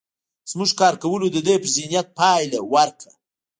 زموږ 0.51 0.71
کار 0.79 0.93
کولو 1.03 1.25
د 1.31 1.37
ده 1.45 1.55
پر 1.61 1.69
ذهنيت 1.75 2.07
پايله 2.19 2.59
ورکړه. 2.73 3.13